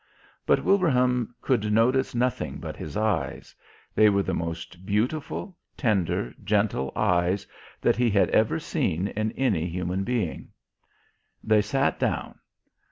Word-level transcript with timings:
But 0.47 0.63
Wilbraham 0.65 1.35
could 1.43 1.71
notice 1.71 2.15
nothing 2.15 2.57
but 2.57 2.75
His 2.75 2.97
Eyes; 2.97 3.53
they 3.93 4.09
were 4.09 4.23
the 4.23 4.33
most 4.33 4.83
beautiful, 4.83 5.55
tender, 5.77 6.33
gentle 6.43 6.91
Eyes 6.95 7.45
that 7.81 7.97
he 7.97 8.09
had 8.09 8.31
ever 8.31 8.57
seen 8.57 9.09
in 9.09 9.31
any 9.33 9.67
human 9.67 10.03
being. 10.03 10.53
They 11.43 11.61
sat 11.61 11.99
down. 11.99 12.39